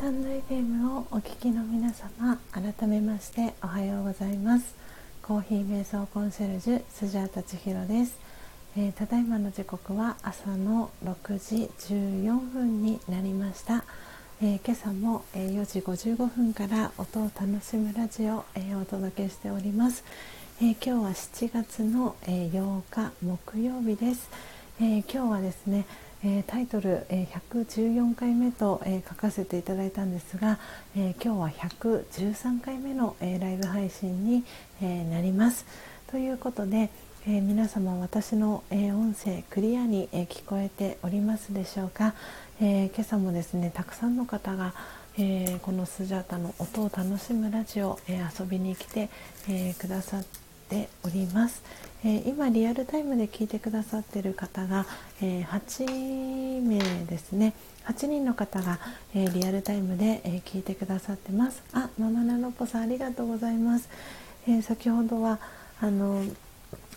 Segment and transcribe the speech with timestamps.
[0.00, 4.74] タンド FM をお聞きの皆様改めましておはようございます。
[5.20, 8.18] コーヒー瞑想コンシェルジュスジャータ千尋です、
[8.78, 13.84] えー、ただいまの時刻は朝の6時14分になりました、
[14.40, 20.02] えー、今朝も4時55分から音を楽しむラジオを、えー、お届けしております、
[20.62, 24.30] え今日は7月の8日木曜日です、
[24.80, 25.84] え今日はですね
[26.22, 30.58] えー、タイトル、えー、114回目と、えー、書かせていただいたんですが、
[30.94, 34.44] え今日は113回目の、えライブ配信に、
[34.82, 35.64] えなります。
[36.10, 36.90] ということで、
[37.26, 42.12] え皆様私の、え音声クリアに、え聞こえておりますでしょうか、
[42.60, 44.74] え今朝もですねたくさんの方が、
[45.16, 49.08] えこのスジャータの音を楽しむラジオ、え遊びに来て、
[49.48, 50.39] えくださって
[50.70, 51.62] ております。
[52.02, 54.86] えー、今リアルタイムで聞いてくださっている方が、
[55.20, 57.52] えー、8名ですね。
[57.86, 58.78] 8人の方が、
[59.14, 61.62] えー、リアルタイムで、え聞いてくださってます。
[61.72, 63.88] あママナノポさんありがとうございます、
[64.48, 65.40] え先ほどは
[65.80, 66.24] あの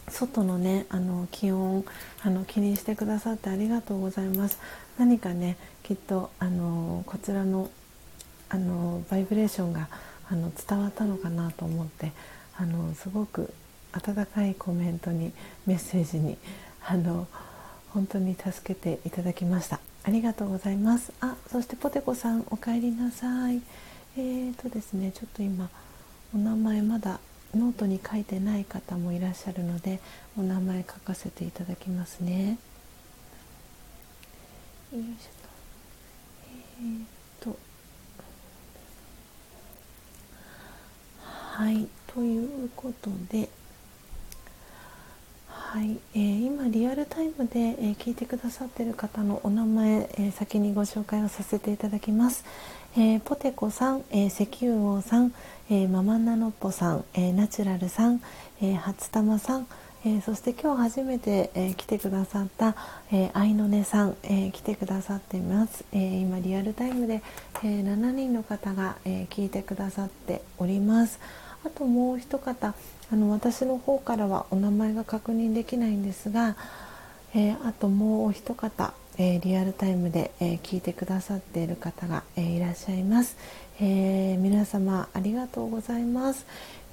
[0.10, 1.84] 外のねあの気温
[2.22, 4.60] あの気にしてくださってありがとうございます。
[5.00, 7.72] 何かねきっとあのこちらの
[8.50, 9.90] あのバイブレーションが
[10.30, 12.12] あの伝わったのかなと思って
[12.56, 13.54] あのすごく
[13.94, 15.32] 温かいコメントに
[15.65, 16.38] メッセージに
[16.86, 17.28] あの
[17.91, 19.80] 本当に助けていただきました。
[20.03, 21.14] ありがとうございます。
[21.22, 23.61] あそしてポテコさんお帰りなさい。
[24.18, 25.70] えーとですねちょっと今
[26.36, 27.20] お名前まだ
[27.56, 29.99] ノートに書いてない方もいらっしゃるので
[30.38, 32.57] お名前書かせていただきますね。
[34.91, 35.06] よいしょ
[35.41, 35.49] と。
[36.82, 37.03] えー
[37.40, 37.57] と。
[41.22, 43.49] はいということで
[45.53, 52.43] はい、えー、今リアルタイムで、えー、聞いてくださっている方のお名前、えー、先にご紹介をさせていただきます。
[52.95, 55.34] えー、ポテコさん、えー、石油王さん、
[55.69, 58.21] えー、ママナノッポさん、えー、ナチュラルさん、
[58.61, 59.67] えー、初玉さん、
[60.05, 62.75] えー、そして今日初めて、えー、来てくださった、
[63.11, 67.23] えー、愛の音さん、えー、来てくださっています、えー、今リアルタイムで、
[67.63, 71.19] えー、7人の方が、えー、聞いてくださっております
[71.65, 72.73] あともう一方
[73.14, 76.56] あの私の方からはお名前が確認できないんですが、
[77.35, 83.38] えー、あともうお一方、えー、リアルタイムで、えー、聞いてくださっている方が、えいらっしゃいます、
[83.80, 86.48] え皆様ありがとうございます、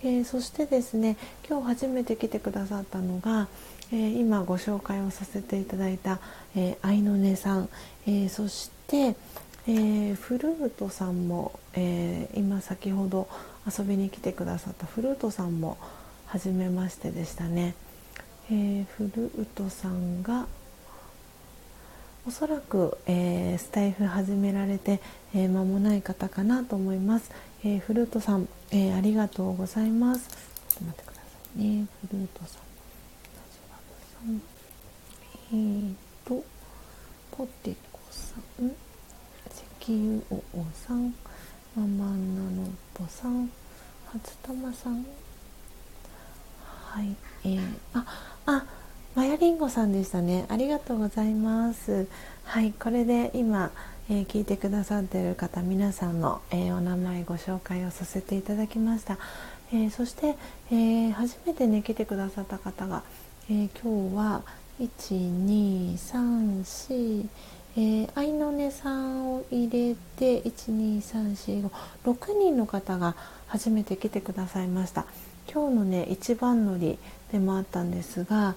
[0.05, 1.17] えそしてですね
[1.49, 3.49] 今日初めて来てくださったのが、
[3.91, 6.21] え今ご紹介をさせていただいた、
[6.55, 7.71] え愛の音さん、
[8.07, 9.17] えそして、
[9.67, 13.27] えフルートさんも、え今先ほど
[13.67, 15.79] 遊びに来てくださったフルートさんも
[16.33, 17.75] 初めましてでしたね、
[18.51, 20.47] えー、フルートさんが
[22.27, 25.01] おそらく、えー、スタイフ始められて、
[25.35, 27.33] えー、間もない方かなと思います、
[27.65, 30.29] えー、フルートさん、えありがとうございます。
[30.69, 31.21] ちょっと待ってくださ
[31.57, 31.87] いね。
[32.09, 32.61] フルートさ
[34.27, 34.43] ん。
[35.53, 35.95] えー
[36.25, 36.45] と
[37.33, 38.67] ポテコさん。
[39.83, 41.13] 石油王さん。
[41.75, 43.51] ママナノッポさん。
[44.13, 45.05] 初玉さん。
[46.91, 47.61] はい、えー、
[47.95, 48.05] あ、
[48.47, 48.65] あ、
[49.15, 50.47] マヤリンゴさんでしたね。
[50.49, 52.09] ありがとうございます。
[52.43, 53.71] はい、これで今、
[54.09, 59.19] えー、聞いてくださっている方皆さんの、えー、お名前ご紹介をさせていただきました。
[59.73, 60.37] えー、そして、
[60.73, 63.05] え初めてね来てくださった方が、
[63.49, 64.43] え今日は
[64.81, 67.29] 1234
[67.77, 71.71] えー、愛の音さんを入れて12345
[72.05, 73.15] 6人の方が
[73.47, 75.07] 初めて来てくださいました。
[75.53, 76.99] 今日のね一番乗り
[77.31, 78.55] でもあったんですが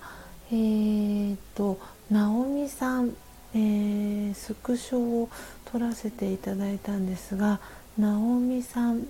[0.51, 1.79] えーと
[2.11, 3.15] 直美さん、
[3.55, 5.29] えー、スクショを
[5.71, 7.59] 撮らせていただいたんですが
[7.97, 9.07] 直美さん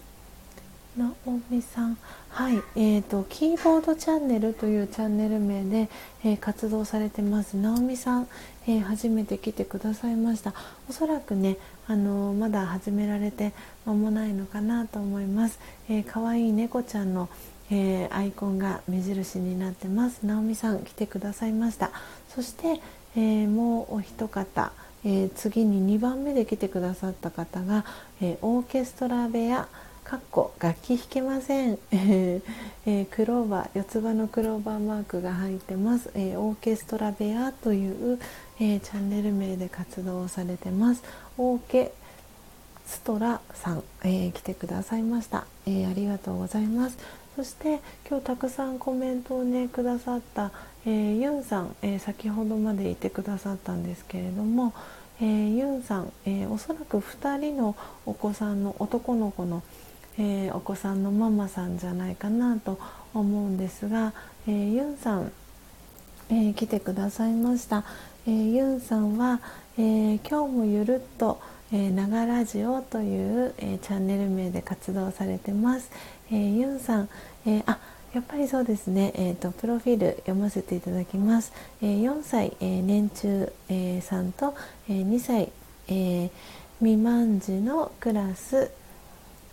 [0.97, 1.15] 直
[1.49, 1.97] 美さん
[2.29, 5.89] はい、えーと、キーボードチャンネルというチャンネル名で、
[6.23, 7.57] えー、活動されてます。
[7.57, 8.27] 直美さん、
[8.67, 10.53] えー、初めて来てくださいました。
[10.89, 13.53] おそらくねあのー、まだ始められて
[13.85, 15.59] 間もないのかなと思います、
[15.89, 17.29] えー、かわいい猫ちゃんの、
[17.75, 20.23] えー、アイコンが目印になってます。
[20.23, 21.89] 直美さん来てくださいました。
[22.29, 22.79] そして、
[23.15, 24.71] えー、もうお一方、
[25.03, 27.83] えー、次に2番目で来てくださった方が、
[28.21, 29.67] えオーケストラ部屋
[30.03, 38.19] かっこ楽器弾けません、えー、クローバー四つ葉のクローバーマークが入ってます、えー、オーケストラ部屋という、
[38.59, 41.03] えー、チャンネル名で活動をされてます。
[41.37, 41.93] オーケ
[42.85, 47.22] ストラさん、え来てくださいました、えありがとうございます。
[47.35, 50.51] そして今日たくさんコメントをねくださった、
[50.85, 54.73] えー、ユンさん、えー、先ほどまでいてくださったんですけれども、
[55.19, 59.63] えー、ユンさん、えー、おそらく2人のお子さんの男の子の、
[60.19, 62.79] えー、お子さんのママさんじゃないかなと
[63.15, 64.13] 思うんですが、
[64.47, 65.31] えー、ユンさん、
[66.29, 67.83] えー、来てくださいました、
[68.27, 69.41] えー、ユンさんは、
[69.79, 71.41] えー、今日もゆるっと
[71.71, 75.89] ながラジオという、えー、チャンネル名で活動されてます。
[76.33, 77.09] えー、ユンさん、
[77.45, 77.77] えー、あ
[78.13, 81.51] やっぱりそうですね、えーと、プロフィール読ませていただきます。
[81.81, 84.55] えー、4歳、えー、年中、えー、さんと、
[84.89, 85.51] えー、2歳、
[85.87, 86.29] えー、
[86.79, 88.71] 未満児のクラス、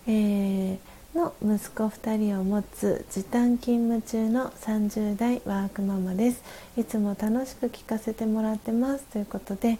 [0.07, 0.79] えー、
[1.15, 6.43] の息子2人を持つ時短勤務中の30代ワークママです。
[6.79, 9.79] いつも楽しく聞かせてもらってますということで、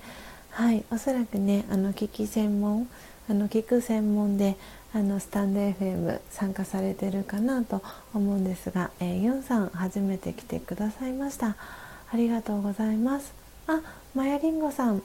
[0.51, 2.89] はい、おそらくねあの聞き専門
[3.29, 4.57] あの聞く専門で
[4.93, 7.81] あのスタンド FM 参加されてるかなと
[8.13, 11.57] 思うんですが、えー、ユンさん初めて来てくださいました。
[12.13, 13.33] ありがとうございます。
[13.69, 13.81] あ
[14.15, 15.03] マヤリンゴさん。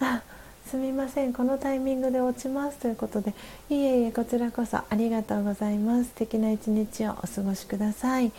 [0.00, 0.22] あ
[0.66, 1.32] すみません。
[1.32, 2.76] このタイミングで落ちます。
[2.76, 3.32] ということで
[3.70, 6.10] いえいえこちらこそありがとうございます。
[6.10, 8.32] 素敵な一日をお過ごしください。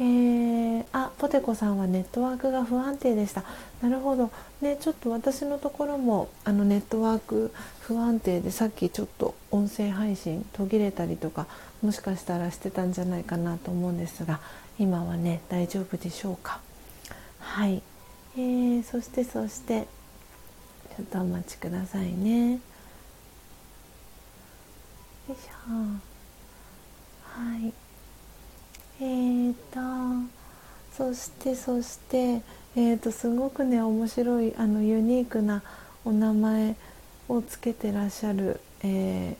[0.00, 3.44] えー、あポテコさんはネットワークが不安定でした。
[3.80, 4.32] なるほど。
[4.60, 7.52] ねちょっと私のところもあのネットワーク
[7.88, 11.46] 不安定でさっきちょっと音声配信途切れたりとか
[11.80, 14.40] もしかしたらしてたんじゃないかなと思うんですが
[14.78, 16.60] 今はね大丈夫でしょうか？
[17.38, 17.82] はい、
[18.36, 19.86] えー、そしてそして
[20.96, 22.52] ちょっとお待ちくださいね。
[22.52, 22.58] よ
[25.30, 25.72] いしょ。
[27.40, 27.72] はい。
[29.00, 30.28] えーと
[30.94, 32.42] そしてそして
[32.76, 35.62] えーとすごくね面白いあのユニークな
[36.04, 36.76] お名前
[37.28, 39.36] をつけてらっしゃる、え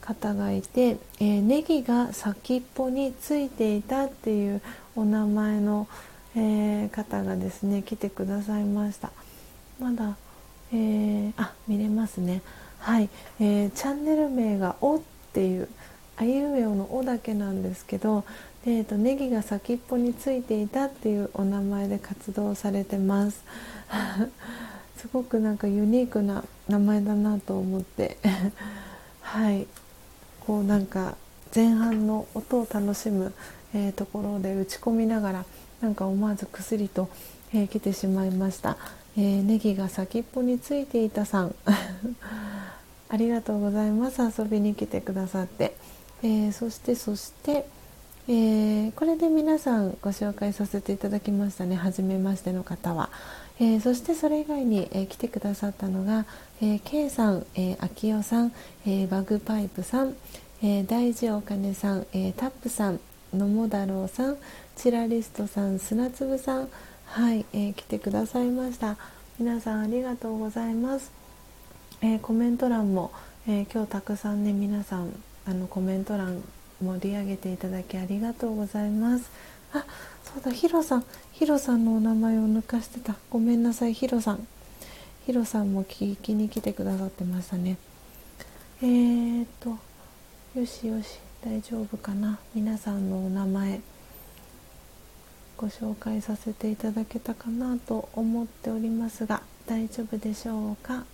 [0.00, 4.62] ー、方がいて、えー、ネギが先っぽについていたっていう
[4.94, 5.88] お名前の、
[6.34, 9.10] えー、方がですね来てくださいました。
[9.80, 10.16] まだ、
[10.72, 12.42] えー、あ見れますね。
[12.78, 13.08] はい、
[13.40, 15.00] えー、チャンネル名が「お」っ
[15.32, 15.68] ていう
[16.16, 18.24] あいうえおの「お」だけなんですけど
[18.68, 23.44] えーと、ネギが先っぽについていたっていうお名前で活動されてます。
[24.98, 28.16] すごくなんかユニークな名前だなと思って。
[29.20, 29.66] はい。
[30.46, 31.16] こうなんか
[31.54, 33.32] 前半の音を楽しむ、
[33.74, 35.44] えー、ところで打ち込みながら
[35.80, 37.08] なんか思わず薬と、
[37.52, 38.76] えー、来てしまいました、
[39.16, 41.54] えー、ネギが先っぽについていたさん。
[43.08, 44.20] ありがとうございます。
[44.20, 45.76] 遊びに来てくださって、
[46.22, 47.66] えー、そしてそして
[48.28, 51.76] えー、これで皆さんご紹介させていただきましたね。
[51.76, 53.08] 初めましての方は、
[53.58, 56.26] えー、そしてそれ以外に、えー、来てくださったのが、
[56.60, 58.52] えー、K さん、えー、秋代さん、
[58.86, 60.14] えー、バグパイプさん、
[60.62, 63.00] えー、大事お金さん、えー、タップさん
[63.34, 64.36] 野茂太郎さん
[64.76, 66.68] チラリストさん砂粒さん
[67.06, 68.96] はい、えー、来てくださいました。
[69.38, 71.12] 皆さんありがとうございます、
[72.00, 73.12] えー、コメント欄も、
[73.46, 75.12] えー、今日たくさんね皆さん
[75.46, 76.42] あのコメント欄
[76.82, 79.30] 盛り上げていただきありがとうございます。
[79.72, 79.84] あ
[80.34, 83.14] そうだヒロさんヒロさんのお名前を抜かしてた。
[83.30, 84.46] ごめんなさいヒロさん。
[85.26, 87.76] ヒロさんも聞きに来てくださってましたね。
[88.82, 89.70] えーと
[90.58, 92.38] よしよし大丈夫かな。
[92.54, 93.80] 皆さんのお名前
[95.56, 101.04] ご紹介させていただけたかなと思っておりますが大丈夫でしょうか？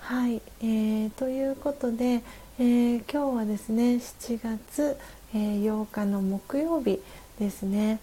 [0.00, 2.22] はい、えー、ということで、
[2.58, 4.96] えー、今日はですね7月、
[5.34, 7.00] えー、8日の木曜日
[7.38, 8.00] ですね、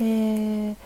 [0.00, 0.76] えー、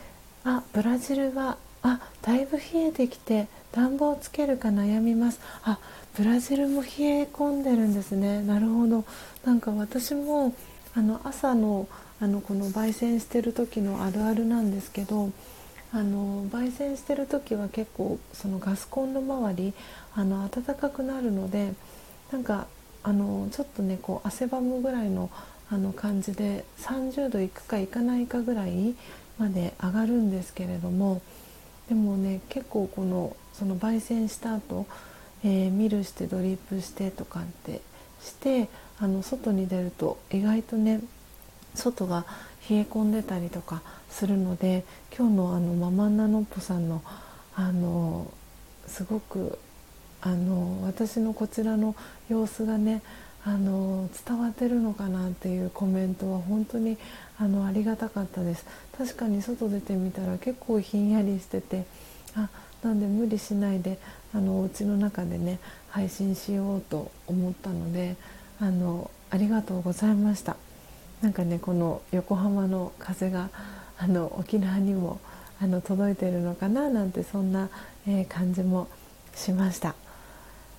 [0.45, 5.41] あブラジルはあだいぶ冷えてきて暖房つけるか悩みます。
[5.63, 5.79] あ
[6.17, 8.43] ブラジルも冷え込んでるんですね。
[8.43, 9.05] なるほど。
[9.45, 10.55] なんか私も
[10.95, 11.87] あの朝の
[12.21, 15.31] あのこの焙煎してる時のあるあるなんですけど
[15.93, 19.73] あの焙煎してる時は結構そのガスコンロ周り
[20.15, 21.73] あの暖かくなるので
[22.33, 22.67] なんか
[23.05, 25.31] あのちょっとねこう汗ばむぐらいの
[25.71, 28.95] あの感じで30度いくかいかないかぐらい
[29.39, 31.21] まで上がるんですけれども
[31.89, 34.87] でもね結構このその焙煎した後、
[35.45, 37.81] えー、ミルしてドリップしてとかって
[38.23, 38.69] して
[39.01, 41.01] あの外に出ると意外とね
[41.75, 42.25] 外が
[42.69, 44.85] 冷え込んでたりとかするので
[45.17, 47.03] 今日のあのママンナノッポさんの
[47.55, 48.31] あの
[48.87, 49.59] すごく
[50.21, 51.95] あの私のこちらの
[52.29, 53.03] 様子がね
[53.45, 56.99] あの伝わってるのかなっていうコメントは本当に
[57.39, 58.67] あのありがたかったです。
[58.97, 61.85] 確かに外出てみたら結構ひんやりしてて
[62.35, 62.49] あ
[62.83, 63.99] なんで無理しないで
[64.35, 65.59] あのお家の中でね
[65.89, 68.17] 配信しようと思ったので
[68.61, 70.57] あのありがとうございました。
[71.23, 73.51] なんかねこの横浜の風が
[73.99, 75.21] あの沖縄にも
[75.61, 77.69] あの届いてるのかななんてそんな、
[78.07, 78.89] えー、感じも
[79.35, 79.95] しました。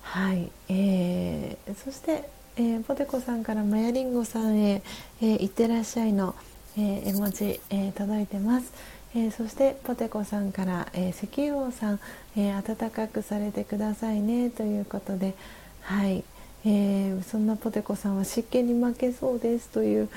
[0.02, 2.28] はい、えー、そして、
[2.60, 4.82] えー、ポテコさんからマヤリンゴさんへ
[5.22, 6.34] 「えー、いってらっしゃいの」
[6.76, 8.70] え絵文字、え届いてます。
[9.14, 12.00] え、そしてポテコさんから、え、石油王さん、
[12.36, 15.34] えー、暖かくされてくださいねということで
[15.80, 16.22] はい、
[16.64, 20.08] えー、そんなポテコさんは湿気に負けそうですという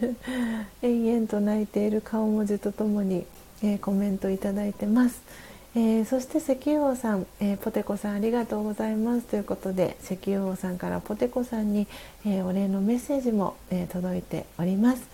[0.82, 3.24] 延々と泣いている顔文字とともに、
[3.62, 5.20] え、コメントいただいてます、
[5.74, 9.26] えー、そして石油王さん、えポテコさんありがとうございます。
[9.26, 11.86] ということで石油王さんからポテコさんに、
[12.26, 15.08] えお礼のメッセージも、え届いております。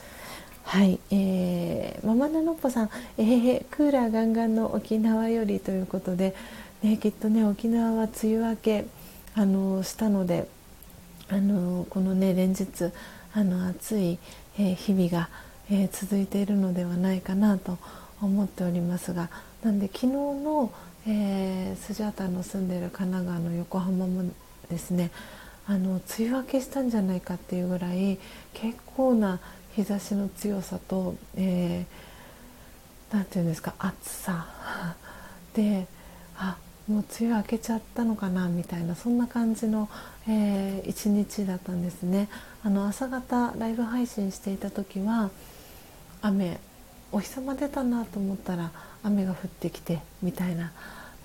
[0.64, 5.60] はい、えー、ママナノッポさん、えー、クーラーガンガンの沖縄より。
[5.60, 6.35] ということで、
[6.82, 8.85] ね、きっとね沖縄は梅雨明け
[9.35, 10.48] あのしたので
[11.28, 12.66] あのこのね連日
[13.35, 14.18] あの暑い、
[14.59, 15.28] え、日々が、
[15.70, 17.78] え、続いているのではないかなと
[18.22, 19.28] 思っておりますが
[19.65, 20.70] なんで昨日の、
[21.07, 24.31] えー、スジャータの住んでる神奈川の横浜も
[24.70, 25.11] ですね
[25.66, 28.19] あの梅雨明けしたんじゃないかっていうぐらい
[28.53, 29.41] 結構な
[29.74, 34.47] 日差しの強さと、えー、て言うんですか暑さ。
[35.57, 35.86] で
[36.36, 39.89] あもう梅雨明けちゃったのかなみたいなそんな感じの、
[40.28, 42.28] えー、一日だったんですね。
[42.62, 45.31] あの朝方ライブ配信していた時は
[46.20, 46.61] 雨
[47.15, 48.70] お日様出たなと思ったら
[49.03, 50.73] 雨が降ってきてみたいな。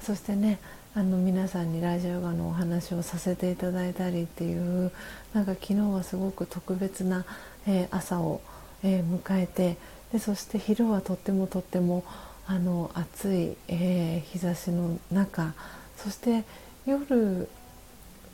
[0.01, 0.59] そしてね
[0.95, 4.91] あの皆さんにラジオガのお話をさせていただいたりっていう
[5.33, 7.25] なんか昨日はすごく特別な
[7.67, 8.41] えー、朝を、
[8.83, 9.77] えー、迎えて
[10.11, 12.03] でそして昼はとってもとっても
[12.47, 15.53] あの暑い、えー、日差しの中。
[15.97, 16.45] そして
[16.85, 17.47] 夜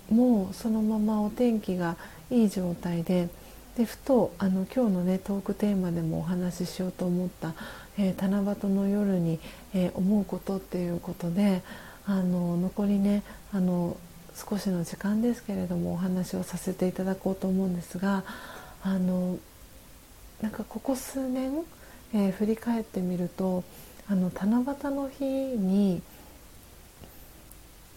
[0.09, 1.97] もそのままお天気が
[2.29, 3.27] いい状態で
[3.77, 7.53] でふとあの今日のねトークテーマでもお話ししようと思った、
[7.97, 9.39] えー、七夕の夜に、
[9.73, 11.61] えー、思うことっていうことで
[12.05, 13.97] あの残りねあの
[14.33, 18.23] 少しの時間ですけれどもお話をさせていただこうと思うんですが
[18.81, 19.37] あの
[20.41, 21.51] なんかここ数年、
[22.13, 23.63] えー、振り返ってみると
[24.07, 26.01] あの七夕の日に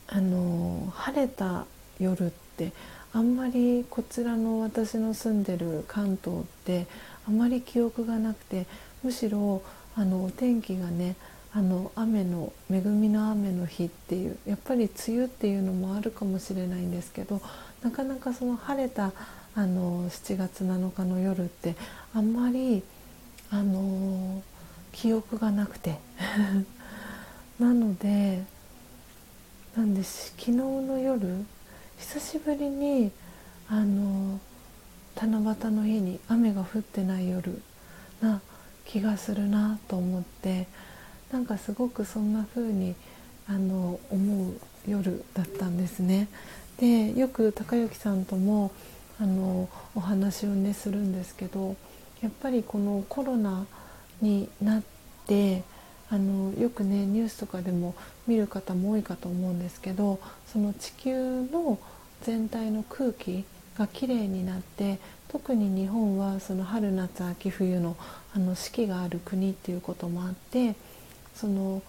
[0.09, 1.67] あの晴れた
[2.01, 2.73] 夜って
[3.19, 6.87] あんまりこちらの私の住んでる関東って
[7.27, 8.65] あまり記憶がなくて
[9.03, 9.61] むしろ
[9.97, 11.17] あのお天気がね
[11.53, 17.41] あの雨の恵みの雨の日っていうやっぱり梅雨っていうのもあるかもしれないんですけど
[17.83, 19.11] なかなかその晴れた
[19.57, 21.75] あの7月7日の夜って
[22.15, 22.85] あんまり
[23.51, 24.45] あの
[24.93, 25.99] 記憶がなくて。
[27.59, 28.45] なので
[29.77, 31.45] なんで昨日の夜
[31.99, 33.11] 久しぶりに
[33.69, 34.39] あの
[35.17, 37.61] 七夕の日に雨が降ってない夜
[38.23, 38.41] な
[38.85, 40.69] 気がするなと思って
[41.33, 42.95] なんかすごくそんな風に
[43.49, 44.55] あの思う
[44.87, 46.29] 夜だったんですね。
[46.79, 48.71] でよく高之さんとも
[49.21, 51.77] あのお話をねするんですけど
[52.23, 53.67] やっぱりこのコロナ
[54.23, 54.83] になっ
[55.27, 55.65] て
[56.11, 57.95] あのよくねニュースとかでも
[58.27, 60.19] 見る方も多いかと思うんですけど
[60.51, 61.79] その地球の
[62.23, 63.45] 全体の空気
[63.79, 64.99] がきれいになって
[65.29, 67.97] 特に日本はその春夏秋冬の
[68.35, 70.75] あの四季がある国っていうこともあって
[71.35, 71.83] その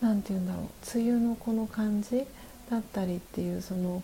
[0.00, 2.24] 何て言うんだろう梅雨のこの感じ
[2.70, 4.02] だったりっていうその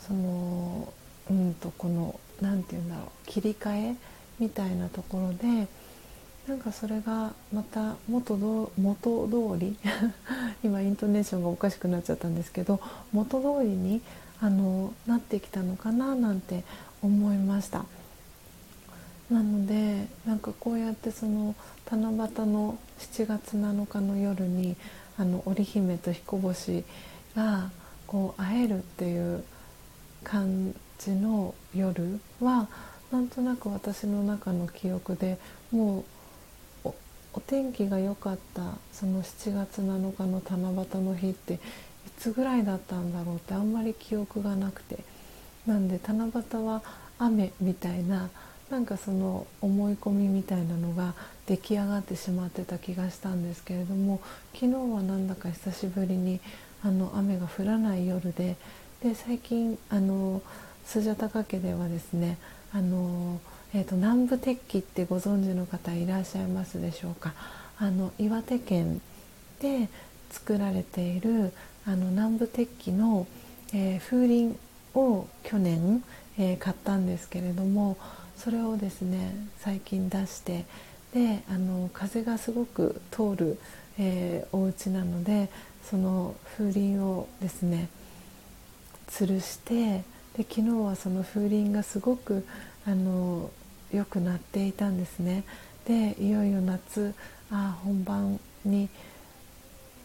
[0.00, 0.92] その
[1.30, 3.96] うんとこの何て言うんだろう切り替え
[4.38, 5.68] みたいなところで
[6.48, 9.76] なんかそれがまた元ど元通り
[10.64, 12.80] 今イントネーションがおかしくなっちゃったんですけど
[13.12, 14.00] 元通りに
[14.40, 16.64] あのなってきたのかななんて
[17.02, 17.84] 思いました。
[19.30, 21.54] なのでなんかこうやってその
[21.88, 24.76] 七夕の7月7日の夜に
[25.16, 26.84] あの織姫と彦星
[27.36, 27.70] が
[28.08, 29.44] こう会えるっていう
[30.24, 32.68] 感じの夜は
[33.12, 35.38] なんとなく私の中の記憶で
[35.70, 36.04] もう
[37.32, 38.62] お天気が良かった
[38.92, 41.58] その7月7日の七夕の日ってい
[42.18, 44.98] つぐらいだったんだろうってあんまり記憶がなくて。
[45.66, 46.82] なんで七夕は
[47.18, 48.30] 雨みたいな
[48.70, 51.14] なんかその思い込みみたいなのが
[51.46, 54.20] 出来上がってしまってた気がしたんですけれども
[54.54, 56.40] 昨日はなんだか久しぶりに
[56.82, 58.56] あの雨が降らない夜で
[59.02, 60.40] で最近あの
[60.84, 62.38] スジャタカ家ではですね
[62.72, 63.40] あの、
[63.72, 67.34] えーと、南部鉄器ってご存知の方いらっしゃいますでしょうか？
[67.78, 69.00] あの岩手県
[69.60, 69.88] で
[70.30, 71.52] 作られている
[71.86, 73.28] あの南部鉄器の、
[73.72, 74.56] えー、風鈴
[74.94, 76.02] を去年、
[76.36, 77.96] えー、買ったんですけれども
[78.36, 80.64] それをですね最近出して
[81.14, 83.58] であの風がすごく通る、
[83.98, 85.48] えー、お家なので
[85.84, 87.88] その風鈴をですね
[89.08, 90.02] 吊るして
[90.36, 92.44] で昨日はその風鈴がすごく
[92.86, 93.50] あの
[93.92, 95.44] 良くなっていたんですね。
[95.86, 97.14] でいよいよ夏
[97.50, 98.88] あ本番に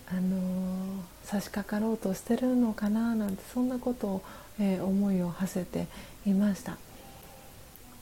[0.07, 4.21] あの差し掛かろうとしてるのかななんてそんなことを、
[4.59, 5.87] えー、思いを馳せて
[6.25, 6.77] いました。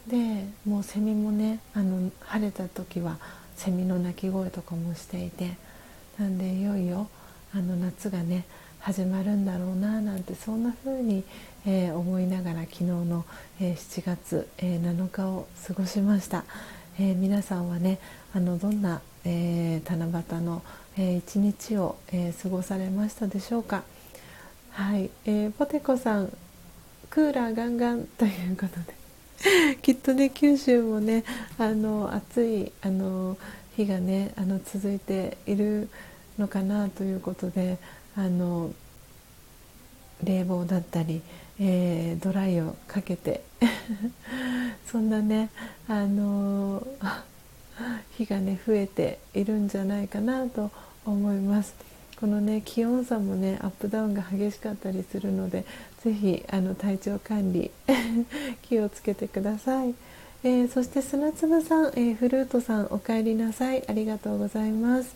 [0.08, 3.18] でもうセミもねあの晴れた時は
[3.56, 5.56] セミの鳴き声とかもしていて
[6.20, 7.08] なんでいよいよ
[7.56, 8.44] あの夏がね
[8.80, 11.24] 始まるんだろうななんてそんな風に、
[11.66, 13.26] えー、思いながら昨日の、
[13.62, 16.44] えー、7月、えー、7日を過ごしました、
[17.00, 18.00] え皆さんはね
[18.34, 20.62] あのどんな、え七夕の、
[20.98, 23.84] え一日を、え過ごされましたでしょうか？
[24.72, 26.36] はい、えポテコさん
[27.10, 29.04] クーラーガンガンということで。
[29.82, 31.24] きっとね九州もね
[31.58, 33.38] あの暑いあの
[33.76, 35.90] 日がねあの続いている
[36.38, 37.78] のかなということで
[38.16, 38.72] あの
[40.24, 41.22] 冷房だったり、
[41.60, 43.42] えー、ドライをかけて。
[44.92, 45.50] そんなね
[45.88, 46.86] あの
[48.18, 50.72] 日がね増えているんじゃないかなと
[51.06, 51.74] 思います。
[52.20, 55.66] このね気温差もねアップダウンが激しかったりするので
[56.04, 57.70] ぜひあの体調管理
[58.62, 59.94] 気をつけてください、
[60.44, 63.84] えー、そして砂粒さん、え、フルートさんお帰りなさい。
[63.90, 65.16] ありがとうございます、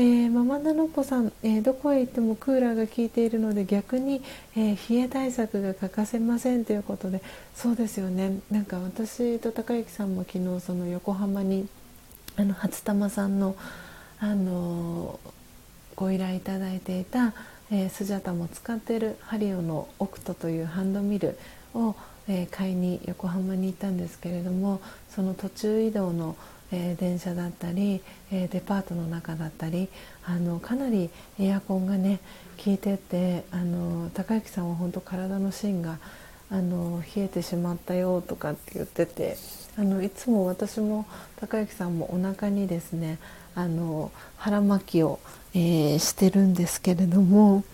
[0.00, 4.22] えー、ママナノコさん、えどこへ行ってもクーラーが効いているので逆に、
[4.54, 7.20] え冷え対策が欠かせませんということで
[7.56, 8.38] そうですよね。
[8.48, 11.66] なんか私と高之さんも昨日その横浜に
[12.36, 13.56] あの初玉さんの
[14.20, 15.18] あの
[15.96, 17.34] ご依頼いただいていた、
[17.72, 21.36] え、スジャタも使っているハリオのオクトというハンドミル
[21.74, 21.96] を、
[22.28, 24.80] え、買いに横浜に行ったんですけれども
[25.10, 26.36] その途中移動の、
[26.70, 28.00] え、電車だったり、
[28.32, 29.88] えー、デパートの中だったり
[30.24, 32.20] あのかなりエアコンがね
[32.62, 35.98] 効いててあの高之さんは本当体の芯が
[36.50, 39.36] あの冷えてしまったよとかって言ってて
[39.76, 41.06] あのいつも私も
[41.36, 43.18] 高之さんもお腹にですね
[43.54, 45.20] あの腹巻きを、
[45.54, 47.64] えー、してるんですけれども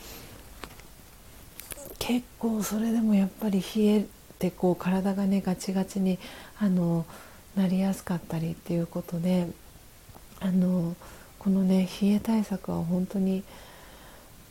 [1.98, 4.06] 結構それでもやっぱり冷え
[4.38, 6.18] てこう体がねガチガチに
[6.58, 7.06] あの
[7.56, 9.46] なりやすかったりっていうことで
[10.40, 10.94] あの
[11.38, 13.42] このね冷え対策は本当に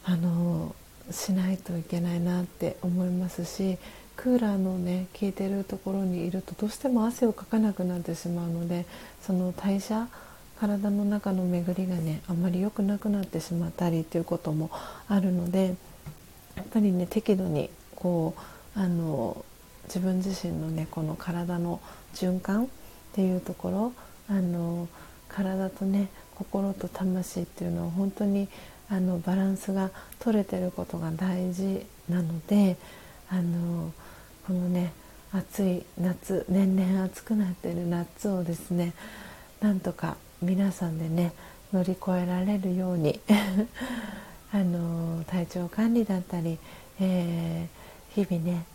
[0.05, 0.75] あの
[1.11, 3.77] しないといけないなって思いますし
[4.15, 8.85] クーラーのね効いてるところにいるとどうしても汗をかかなくなってしまうので
[9.21, 10.07] その代謝
[10.59, 14.69] 体の中の巡りがねあんまり良くなくなってしまったりっていうことも
[15.07, 15.75] あるので
[16.55, 18.35] やっぱりね適度にこ
[18.75, 19.43] うあの
[19.85, 21.81] 自分自身のねこの体の
[22.13, 22.67] 循環っ
[23.13, 23.93] ていうところ
[24.29, 24.87] あの
[25.33, 28.47] 体とね心と魂っていうのは本当に
[28.89, 29.89] あのバランスが
[30.19, 32.77] 取れてることが大事なので
[33.29, 33.91] あの
[34.45, 34.93] このね
[35.31, 38.93] 暑い夏年々暑くなってる夏をですね
[39.61, 41.33] なんとか皆さんでね
[41.73, 43.19] 乗り越えられるように
[44.53, 46.59] あの体調管理だったり、
[46.99, 48.65] えー、日々ね、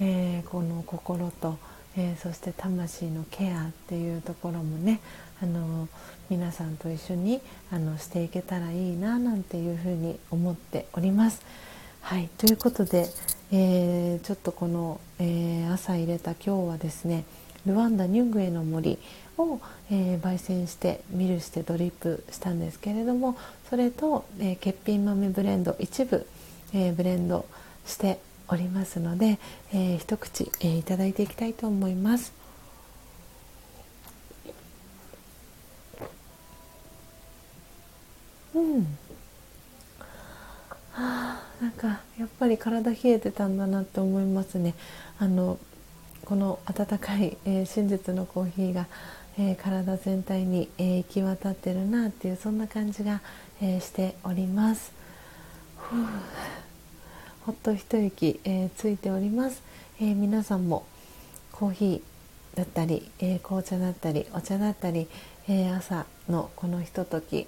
[0.00, 1.58] えー、この心と、
[1.98, 5.00] えー、そして魂のケアっていうところもね
[5.42, 5.88] あの
[6.30, 7.40] 皆さんと一緒に
[7.70, 11.42] あのしていけたらいいななんていうふうに思っております。
[12.00, 13.06] はいということで、
[13.50, 17.24] えちょっとこの、え朝入れた今日はですね
[17.66, 18.98] ルワンダ・ニュングエの森
[19.38, 19.60] を、
[19.90, 23.36] えー、焙煎してミルしてドリップしたんですけれども
[23.68, 26.26] それと、えー、欠品豆ブレンド一部、
[26.72, 27.44] えー、ブレンド
[27.84, 29.38] しておりますので、
[29.72, 32.32] えー、一口、えー、いただいていきたいと思います。
[38.56, 38.80] うん、
[40.92, 44.74] はあ、なんかやっぱり体冷えてたんだなって思いますね。
[45.18, 45.58] あの
[46.24, 48.86] この温かい、えー、真実のコーヒーが、
[49.38, 53.20] えー、体全体に、えー、行き渡ってるなっていうそんな感じが、
[53.60, 54.92] えしております。
[57.44, 59.62] ほっと一息、えついております、
[60.00, 60.84] え皆さんも
[61.52, 65.08] コーヒーだったり、え紅茶だったりお茶だったり、
[65.46, 67.46] え朝のこのひととき、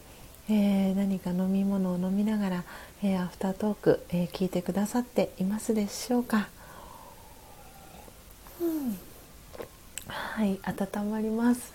[0.50, 2.64] え何か飲み物を飲みながら、
[3.02, 6.48] えアフタートーク、え聞いてくださっていますでしょうか？
[10.06, 11.72] はい、温まります、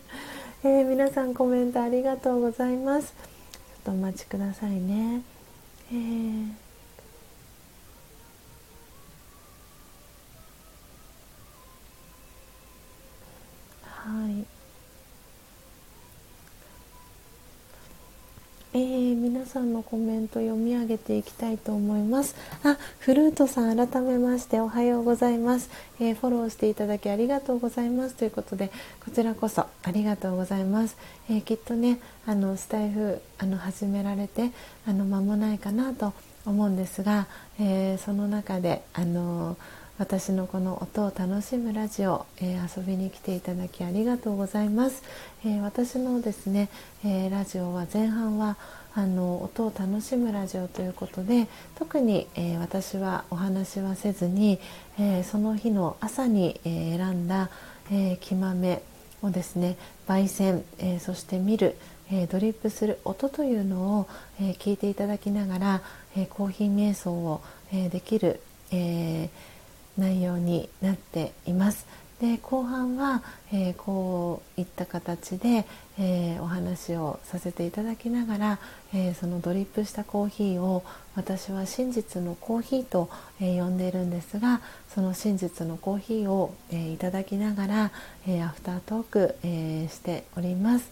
[0.64, 3.12] えー、皆さんコメントありがとうございます。
[3.12, 5.20] ちょっとお待ちくださいね、
[5.92, 6.48] えー、
[13.82, 14.53] はい
[18.76, 22.34] えー、皆さんのコメント読み上げていきたいと思います。
[22.64, 25.70] あフルートさん改めましておはようございます、
[26.00, 28.16] えー、フォローしていただきありがとうございます。
[28.16, 28.72] ということで
[29.04, 30.96] こちらこそありがとうございます、
[31.30, 34.50] えー、きっとねあのスタイフあの始められて
[34.88, 36.12] あの間もないかなと
[36.44, 37.28] 思うんですが、
[37.60, 39.56] えその中であの
[39.96, 45.04] 私のこの音を楽しむラジオ、えー、遊びに来ていただきありがとうございます、
[45.44, 46.68] えー、私のですね、
[47.04, 48.56] えー、ラジオは前半は
[48.96, 51.46] あの音を楽しむラジオということで
[51.76, 54.60] 特に、え私はお話はせずに、
[55.00, 57.50] えその日の朝に、え選んだ、
[57.90, 58.82] え木豆
[59.20, 59.76] をですね
[60.06, 61.76] 焙煎、えそして見る、
[62.12, 64.08] えドリップする音というのを、
[64.40, 65.82] え聞いていただきながら、
[66.16, 67.40] えコーヒー瞑想を、
[67.72, 68.38] えできる、
[68.70, 69.53] えー
[69.98, 71.86] 内容になっています。
[72.20, 73.22] で後半は、
[73.52, 75.66] えー、こういった形で、
[75.98, 78.58] えー、お話をさせていただきながら、
[78.94, 80.84] えー、そのドリップしたコーヒーを
[81.16, 83.08] 私は真実のコーヒーと、
[83.40, 87.92] え呼んでいるんですがその真実のコーヒーを、えいただきながら、
[88.26, 90.90] えアフタートーク、えしております。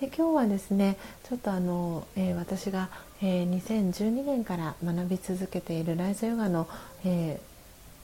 [0.00, 0.96] で今日はですね
[1.28, 2.88] ちょっとあの、え私が、
[3.20, 6.68] え2012年から学び続けているライザヨガの、
[7.04, 7.53] えー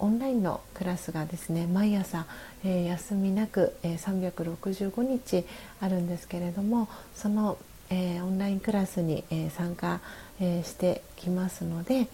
[0.00, 2.26] オンラインのクラスがですね毎朝、
[2.64, 5.44] えー、休みなく、えー、365日
[5.80, 7.58] あるんですけれどもその、
[7.90, 10.00] えー、オンラインクラスに、え参加、
[10.40, 12.08] えしてきますので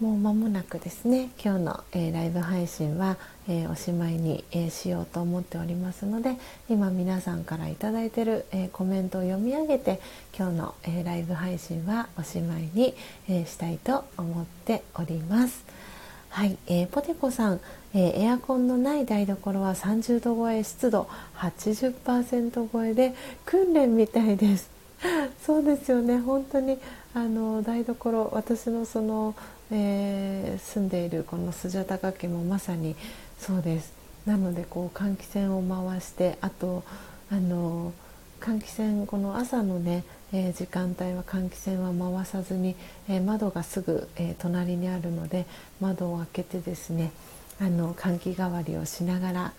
[0.00, 3.16] もう間もなくですね今日の、えライブ配信は、
[3.48, 6.36] えおしまいに、えしようと思っておりますので
[6.68, 10.00] 今皆さんから頂いてる、えコメントを読み上げて
[10.36, 12.96] 今日の、えライブ配信はおしまいに、
[13.28, 15.91] えしたいと思っております。
[16.32, 17.60] はい、えー、ポテコさん、
[17.92, 21.06] えー、エアコンのない台所は30度超え湿度
[21.36, 23.14] 80%超えで
[23.44, 24.70] 訓練みたいです。
[25.44, 26.18] そうですよね。
[26.20, 26.78] 本当に
[27.12, 29.34] あの台所私のその、
[29.70, 32.96] えー、住んでいるこのスジャタ家もまさに
[33.38, 33.92] そうです。
[34.24, 36.82] なのでこう換気扇を回してあと
[37.30, 37.92] あの
[38.40, 40.02] 換気扇この朝のね
[40.32, 42.74] えー、時間帯は換気扇は回さずに、
[43.08, 45.46] えー、窓がすぐ、えー、隣にあるので
[45.80, 47.12] 窓を開けてですね
[47.60, 49.52] あの換気代わりをしながら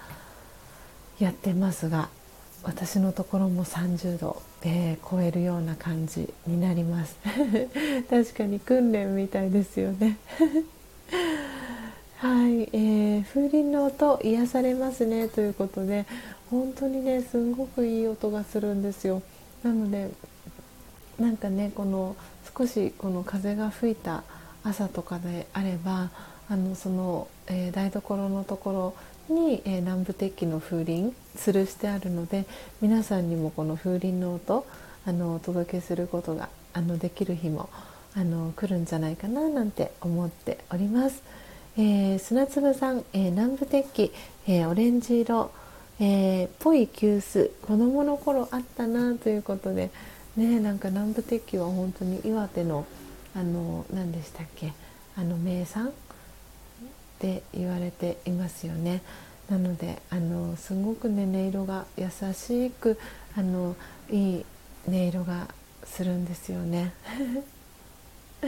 [1.19, 2.09] やってますが
[2.63, 7.17] 私のところも30度、え超えるような感じになります。
[8.09, 10.17] 確かに訓練みたいですよね。
[12.19, 16.05] はい、えー、風鈴の音癒されますねということで
[16.49, 19.21] 本当にねすんごくいい音がするんですよ。
[19.61, 20.09] なので
[21.19, 22.15] なんかねこの
[22.57, 24.23] 少しこの風が吹いた
[24.63, 26.09] 朝とかであれば
[26.49, 28.95] あのその、えー、台所のとこ
[29.29, 32.45] ろに、えー、南部鉄器の風鈴吊るしてあるので
[32.81, 34.65] 皆さんにもこの風鈴の音
[35.05, 37.69] あのお届けすることがあのできる日も
[38.15, 41.23] あの来るんじゃないかななんて思っております。
[41.75, 44.11] えー、砂粒さん、えー、南部鉄器、
[44.47, 45.49] えー、オレンジ色、
[45.99, 49.89] えー、ぽい急須子供の頃あったなということで、
[50.35, 52.85] ねなんか南部鉄器は本当に岩手の
[53.35, 54.73] あの何でしたっけ？
[55.15, 55.91] あの名産っ
[57.19, 59.01] て言われていますよね。
[59.49, 62.97] なのであのすごくね音色が優しく
[63.37, 63.75] あの
[64.09, 64.45] いい
[64.87, 65.47] 音色が
[65.83, 66.93] するんですよね。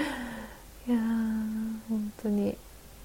[0.88, 0.98] いや
[1.90, 2.58] 本当に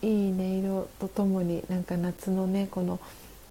[0.03, 3.01] いい音色とともになんか夏のねこの、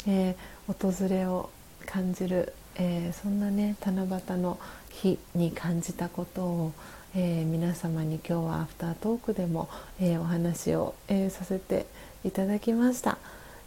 [0.07, 1.49] えー、訪れを
[1.85, 6.73] 感じる、えー、そんなね七夕の日に感じたことを、
[7.15, 11.85] えー、皆様に今日はアフタートークでも、えー、お話を、えー、させて
[12.23, 13.17] いただきました。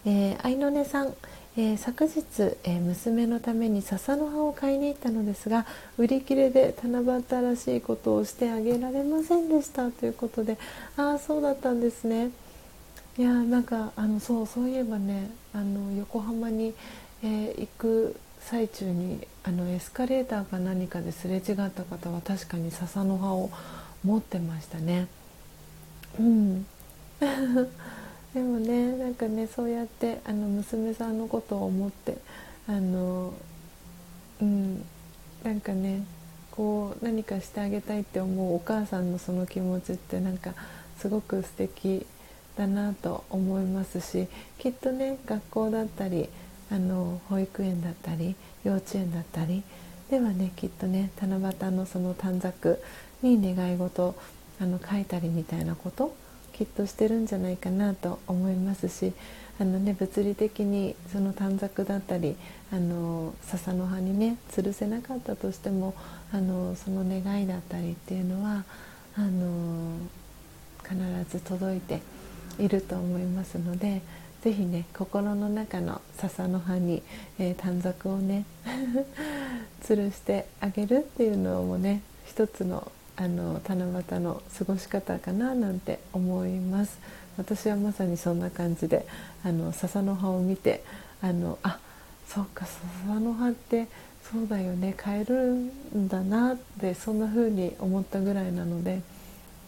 [0.05, 1.15] えー、愛の音さん、
[1.57, 2.23] えー、昨日、
[2.65, 5.67] えー、娘のために笹の葉を買いに行ったのですが
[5.97, 10.59] 売り切れで七夕らしいことをしてあげられませんでしたということで
[10.97, 12.31] ああそうだったんですね
[13.19, 16.73] いやなんかあのそうそういえばねあの横浜に、
[17.23, 23.51] え行く最中にあのエスカレーターか何かですれ違った方は確かに笹の葉を
[24.05, 25.07] 持ってましたね。
[26.19, 26.67] うん
[28.35, 32.17] でもねなんかねそうやってあの娘さんのことを思って
[32.67, 33.33] あの
[34.41, 34.85] うん
[35.45, 36.03] なんかね
[36.51, 40.55] こう何かしてあげたいって思うお母さんのその気持ちってなんか
[40.99, 42.07] すごく素敵
[42.57, 44.29] だなと思いますし
[44.59, 46.29] きっとね学校だったり
[46.73, 48.35] あの保育園だったり
[48.65, 49.63] 幼稚園だったり
[50.11, 52.83] ではねきっとね七夕のその短冊
[53.23, 54.15] に願い事
[54.61, 56.15] あの書いたりみたいなこと
[56.53, 59.13] きっとしてるんじゃないかなと思いますし
[59.61, 62.37] あの、ね、物理的にその短冊だったり
[62.73, 65.95] あの笹の葉にね吊るせなかったとしても
[66.33, 68.65] あのその願いだったりっていうのは
[69.17, 69.99] あの
[70.83, 70.97] 必
[71.31, 72.01] ず届いて
[72.59, 74.01] いると思いますので
[74.43, 77.03] 是非ね心の中の笹の葉に、
[77.39, 78.45] えー、短冊をね
[79.83, 86.99] 吊るしてあげるっていうのもね一つのあの七夕の過ごし方かななんて思います。
[87.39, 89.07] 私はまさにそんな感じで
[89.45, 90.83] あの笹の葉を見て
[91.23, 91.79] あのあ
[92.27, 92.67] そうか
[93.07, 93.87] 笹の葉って
[94.31, 95.35] そうだよね買える
[95.97, 99.03] んだなってそんな風に思ったぐらいなので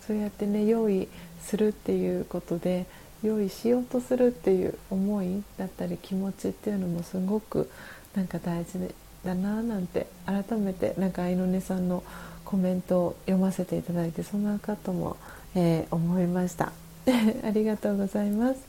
[0.06, 1.09] そうやってね用意
[1.42, 2.86] するっていうことで
[3.24, 7.70] 用意しようとするっていう思いだったり気持ちっていうのもすごく
[8.14, 8.78] なんか大事
[9.24, 12.05] だななんて改めてなんか愛の音さんの
[12.44, 15.16] コメントを読ませていただいてそんなかとも、
[15.55, 16.72] えー、思いました。
[17.44, 18.60] ありがとうございます、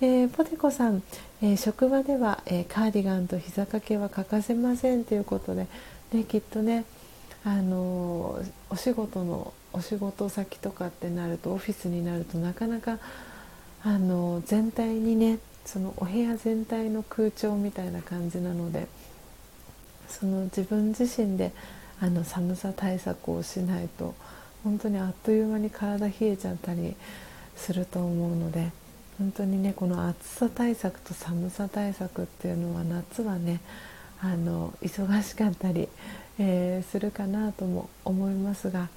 [0.00, 1.02] えー、ポテコさん、
[1.40, 5.66] えー、職場では、えカーディガンと膝掛けは欠かせませんということで、
[6.12, 6.84] ね、きっとね
[7.44, 12.98] あのお仕事のお仕事先とかってなるとオフィスになるとなかなか
[13.84, 18.86] あの全体にねそのお部屋全体の空調みたいな感じなので
[20.08, 21.52] その自分自身で
[22.00, 24.14] あの寒さ対策をしないと
[24.64, 26.94] 本当にあっという間に体冷えちゃったり
[27.56, 28.70] すると思うので
[29.18, 33.60] 本当にねこの暑さ対策と寒さ対策っていうのは夏はね
[34.20, 35.88] あの忙しかったり、
[36.38, 38.88] えー、するかなとも思いますが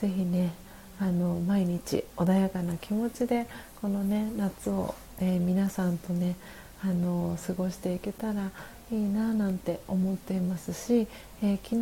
[0.00, 0.52] 是非ね
[1.00, 3.46] あの毎日穏やかな気持ちで
[3.80, 6.36] このね夏を、えー、皆さんとね
[6.84, 8.50] あの過ごしていけたら
[8.92, 11.06] いいななんて思っていますし、
[11.42, 11.76] えー、昨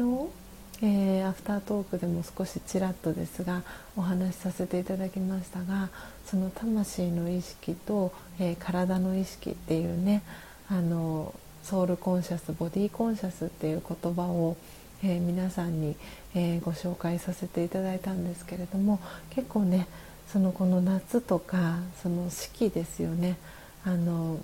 [0.80, 3.62] 日、えー、アフタートークでも少しちらっとですが
[3.96, 5.88] お話しさせていただきましたが
[6.24, 10.22] その魂の意識と、え体の意識っていうね
[10.70, 14.56] あのソウルコンシャスボディコンシャスっていう言葉を、
[15.02, 15.96] えー、皆さんに、
[16.34, 19.00] えー、ご紹介させていただいたんですけれども
[19.30, 19.86] 結構ね
[20.32, 23.36] そのこの夏とかその四季ですよね
[23.84, 24.38] あの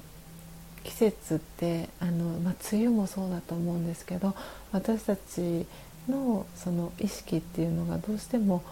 [0.83, 4.35] 季節ってあの、まあ、梅雨もそうだと思うんですけど
[4.73, 5.67] 私たち
[6.09, 8.63] のその意識っていうのがどうしても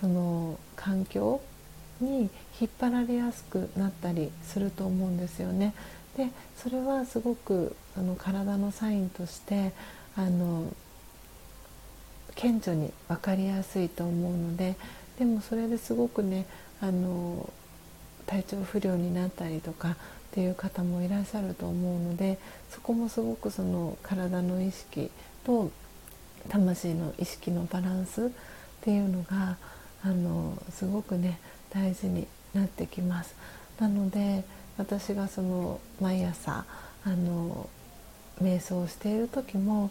[0.00, 1.40] その環境
[2.00, 2.30] に
[2.60, 5.74] 引っ張られやすくなったりすると思うんですよね。
[6.16, 9.72] でそれはすごくあの体のサインとして
[10.16, 10.64] あの
[12.34, 14.76] 顕著に分かりやすいと思うので
[15.18, 16.46] でもそれですごくね
[16.80, 17.52] あの
[18.26, 19.96] 体調不良になったりとかっ
[20.32, 22.38] ていう方もいらっしゃると思うので
[22.70, 25.10] そこもすごくその体の意識
[25.44, 25.70] と
[26.48, 28.28] 魂の意識のバランスっ
[28.80, 29.56] ていうのが
[30.02, 31.38] あのすごくね
[31.70, 33.34] 大事になってきます。
[33.78, 34.44] なので
[34.78, 36.64] 私がその毎朝
[37.04, 37.68] あの
[38.40, 39.90] 瞑想をしている時も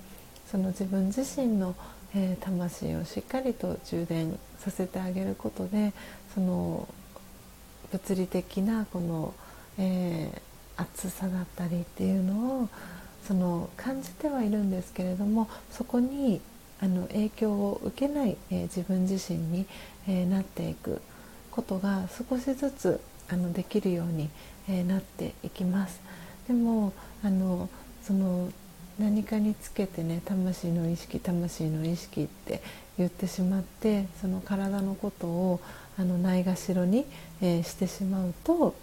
[0.49, 1.76] その自分自身の、
[2.15, 5.94] えー、魂をしっかりと充電させてあげることで
[6.34, 6.88] その
[7.91, 9.34] 物理的なこの、
[9.77, 12.69] えー、暑さだったりっていうのを
[13.27, 16.41] その感じてはいるんですけれどもそこに
[16.81, 19.65] あの影響を受けない、えー、自分自身に、
[20.07, 21.02] え、なっていく
[21.52, 24.30] ことが少しずつあのできるように、
[24.68, 25.99] えなっていきます。
[26.48, 27.69] でもあの
[28.02, 28.49] その
[28.99, 32.61] 何かにつけてね魂の意識魂の意識って
[32.97, 35.61] 言ってしまってその体のことを
[35.97, 37.05] あのないがしろに、
[37.41, 38.76] えー、してしまうと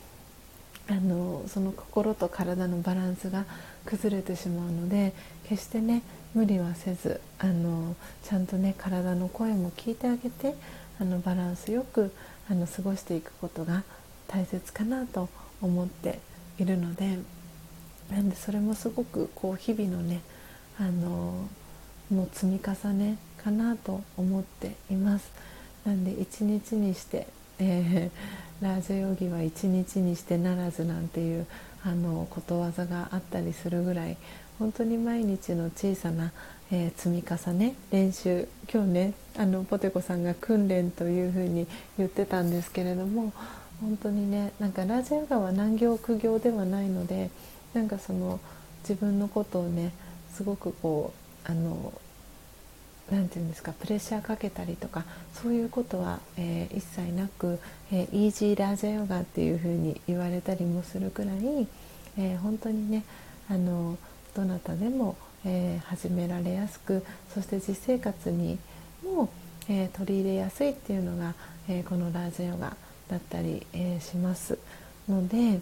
[0.88, 3.44] あのその心と体のバランスが
[3.84, 5.12] 崩れてしまうので
[5.48, 6.02] 決してね
[6.34, 10.54] 無理はせずあのちゃんとね体の声も聞いてあげて
[11.00, 12.12] あのバランスよく
[12.50, 13.82] あの過ごしていくことが
[14.28, 15.28] 大切かなと
[15.60, 16.20] 思って
[16.58, 17.18] いるので
[18.10, 20.20] なんでそれもすごくこう日々のね
[20.78, 21.48] あの
[22.10, 25.30] もう積み重ねかなと思っています。
[25.84, 27.28] なんで一日にして、
[27.58, 31.46] えー、 ラージヨギは一日にしてならずなんていう
[31.84, 34.16] あのことわざがあったりするぐらい
[34.58, 36.32] 本当に毎日の小さな、
[36.72, 41.68] えー、積み重ね練習今日ねあのポテコさんが訓練というふうに
[41.98, 43.32] 言ってたんですけれども
[43.80, 47.30] 本当にねなんかラージオガは難行苦行ではないので
[47.76, 48.40] なんかその
[48.88, 49.92] 自分のことをね
[50.32, 51.12] すごくこ
[51.46, 51.92] うあの
[53.10, 55.04] なんていうんですかプレッシャーかけたりとか
[55.34, 57.60] そういうことは、えー、一切なく、
[57.92, 61.68] えー、イージーラージャヨガっていうふうに言われたりもするくらい、
[62.18, 63.04] えー、本当にね
[63.50, 63.98] あの
[64.34, 68.58] どなたでも、え始められやすくそして実生活に
[69.02, 69.30] も、
[69.68, 71.32] え取り入れやすいっていうのが、
[71.68, 72.76] えこのラージャヨガ
[73.08, 74.58] だったり、え、します
[75.08, 75.60] ので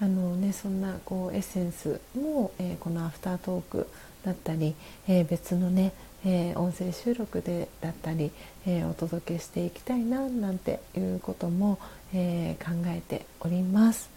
[0.00, 3.88] あの、ね、そんなこうエッセンスも、えー、このアフタートーク
[4.24, 4.74] だったり、
[5.08, 5.92] え別のね、
[6.24, 8.32] え音声収録でだったり、
[8.66, 11.78] えお届けしていきたいななんていうことも、
[12.12, 14.10] え考えております。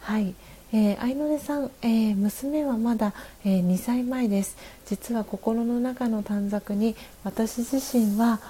[0.00, 0.34] はい、
[0.72, 3.12] えー、愛のさん、えー、娘はまだ、
[3.44, 4.56] えー、2歳前です。
[4.86, 8.40] 実は心の中の短冊に私自身は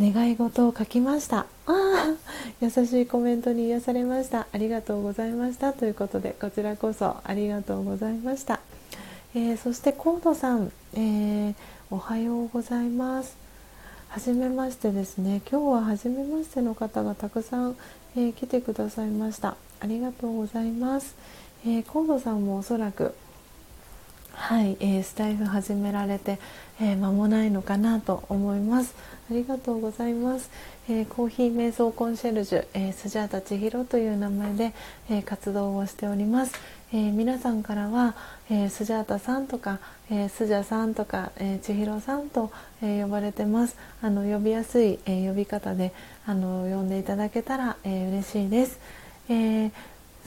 [0.00, 1.46] 願い事を書きました。
[1.68, 2.14] あ
[2.60, 4.46] 優しいコメントに癒されました。
[4.52, 5.72] ありがとうございました。
[5.72, 8.60] ということでこちらこそありがとうございました、
[9.34, 11.54] えそしてコードさん、え
[11.90, 13.36] おはようございます。
[14.08, 15.42] はじめましてですね。
[15.50, 17.76] 今日は初めましての方がたくさん、
[18.16, 19.56] え来てくださいました。
[19.80, 21.14] ありがとうございます、
[21.64, 23.14] えー、河野さんもおそらく
[24.32, 26.38] はい、えー、スタイフ始められて、
[26.80, 28.94] えー、間もないのかなと思います。
[29.30, 30.48] ありがとうございます、
[30.90, 34.72] えー、コーヒー瞑想コンシェルジュ、えー、スジャータ千尋という名前で、
[35.10, 36.54] えー、活動をしております、
[36.92, 38.14] えー、皆さんからは、
[38.48, 42.50] えー、スジャータさんとか、えー、スジャさんとか、えー、千尋さんと、
[42.82, 43.76] えー、呼ばれてます。
[44.00, 45.92] あの呼びやすい、えー、呼び方で
[46.26, 48.80] あの呼んでいただけたら、えー、嬉しいです、
[49.28, 49.70] えー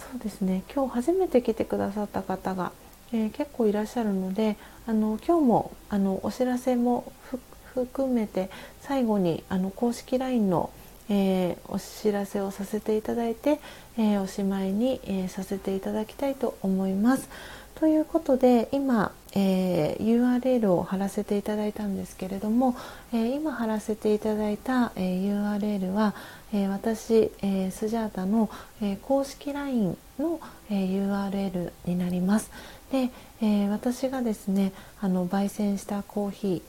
[0.02, 0.64] そうですね。
[0.74, 2.72] 今日初めて来てくださった方が、
[3.14, 4.58] えー、結構いらっしゃるので
[4.88, 7.42] あの今日もあのお知らせも含
[7.74, 8.50] 含めて
[8.82, 10.70] 最後にあの公式 LINE の、
[11.10, 13.60] えー、お知らせをさせていただいて、
[13.98, 17.30] えー、おしまいに、えさせていただきたいと思います。
[17.76, 22.76] ということで今、え、URL を貼らせていただいたんですけれども、
[23.12, 26.14] え、今貼らせていただいた、え、URL は、
[26.54, 28.50] え私、えスジャータの、
[28.82, 30.40] え公式 LINE の、
[30.70, 32.52] え URL になります。
[32.92, 33.10] で、
[33.42, 36.62] え私がですねあの焙煎したコーヒー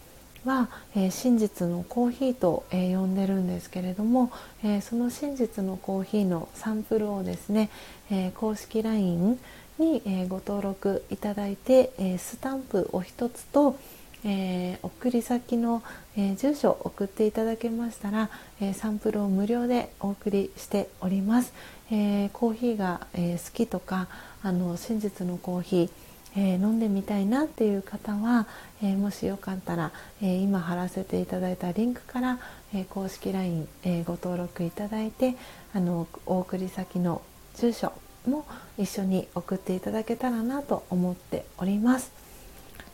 [0.44, 4.32] は、え真実のコーヒーと、え呼んでるんですけれども、
[4.62, 7.70] えその真実のコーヒーのサンプルをですね、
[8.10, 9.39] え公式 LINE
[9.78, 13.77] に、えご登録いただいて、えスタンプを1つと、
[14.24, 15.82] え、送り先の、
[16.16, 21.52] え、住所を送っていただけましたら、え、サンプルを無料でお送りしております、
[21.90, 24.09] えコーヒーが、え好きとか
[24.44, 26.01] あの真実のコーヒー
[26.36, 28.46] えー、飲んでみたいなっていう方は、
[28.82, 32.38] えー、もしよかったら、えー、今貼らせていただいたリンクから、
[32.74, 35.36] え公式 LINE、えご登録いただいて
[35.74, 37.20] あのお送り先の
[37.54, 37.92] 住所
[38.26, 38.46] も
[38.78, 42.12] 一緒に送っていただけたらなと思っております。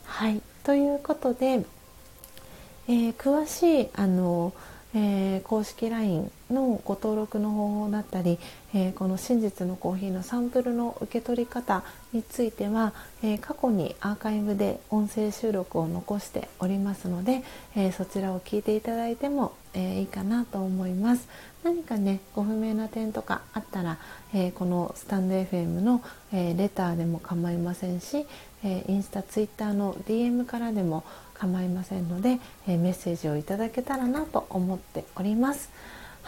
[0.05, 1.65] はいということで、
[2.89, 4.52] え、詳しいあの、
[4.94, 8.39] え、公式 LINE のご登録の方法だったり、
[8.75, 12.93] えー、この真実のコーヒーのサンプルの受け取り方については、
[13.23, 17.43] えー、過去にアーカイブで音声収録を残しておりますので、
[17.77, 21.29] えそちらを聞いていただいても、えいいかなと思います。
[21.62, 23.99] 何かねご不明な点とかあったら、
[24.35, 26.03] えこのスタンド FM の、
[26.33, 28.27] えレターでも構いませんし、
[28.65, 31.05] えインスタツイッターの DM からでも
[31.35, 35.70] 構いませんので、えメッセージをいただけたらなと思っております。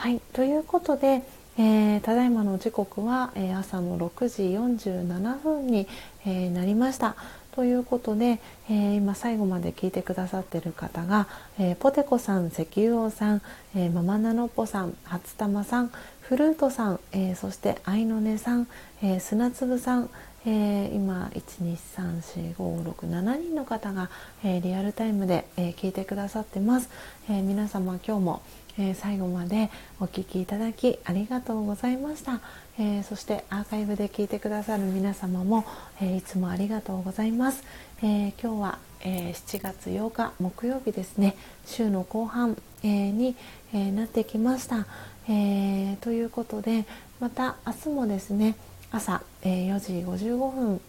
[0.01, 1.23] はいということで、
[1.59, 5.87] えー、ただいまの時刻は、えー、朝の6時47分に、
[6.25, 7.17] えー、なりました。
[7.55, 8.41] ということで、
[8.71, 11.29] えー、今最後まで聞いてくださっている方が、
[11.59, 13.43] えー、ポテコさん、石油王さん、
[13.77, 18.69] えー、ママナノポさん、初玉さん、フルートさん、えそして愛の音さん、
[19.03, 20.09] え砂粒さん、
[20.47, 24.09] えー、今1234567人の方が、
[24.45, 26.89] えー、リアルタイムで、えー、聞いてくださってます、
[27.29, 28.43] え皆様今日も、
[28.79, 29.71] え最後まで
[30.01, 32.41] お聴きいただきありがとうございました、
[32.79, 35.65] えそしてアーカイブで聞いてくださる皆様も、
[36.01, 37.63] えいつもありがとうございます、
[38.03, 41.37] え今日は、え7月8日木曜日ですね。
[41.67, 43.37] 週の後半、えに、
[43.73, 44.87] えなってきました、
[45.29, 46.87] えということで
[47.21, 48.57] また明日もですね
[48.93, 50.81] 朝、え、4時55分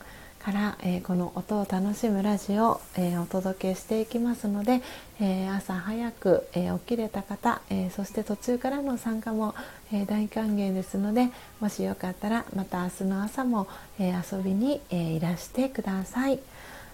[0.41, 4.81] から、えー、この音を楽しむラジオを、えー、お届けしていきますので、
[5.19, 9.53] えー、朝早く、え起きれた方、えそして途中からの参加も、
[9.93, 13.67] え大歓迎ですのでもしよかったらまた明日の朝も、
[13.99, 16.39] え遊びに、えいらしてください。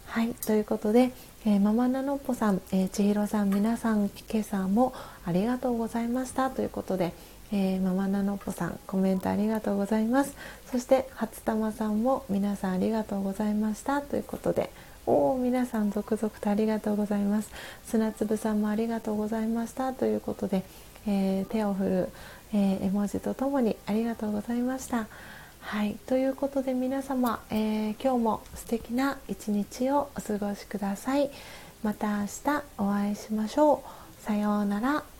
[0.08, 1.14] はいということで、
[1.46, 4.94] えママナノッポさん、え千尋さん皆さん今朝も
[5.26, 7.14] ありがとうございましたということで。
[7.52, 10.36] えー、ママナノポさんコメントありがとうございます。
[10.72, 14.02] そして初玉さんも皆さんありがとうございました。
[14.02, 14.70] ということで
[15.06, 17.50] おお皆さん続々とありがとうございます。
[17.86, 19.94] 砂粒さんもありがとうございました。
[19.94, 20.64] ということで、
[21.08, 22.10] えー、手を振る、
[22.54, 25.08] えー、絵文字とともにありがとうございました。
[25.62, 31.30] はいということで皆様、え今日も素敵な一日をお過ごしください。
[31.84, 33.84] また明日お会いしましょ
[34.22, 34.24] う。
[34.24, 35.17] さようなら。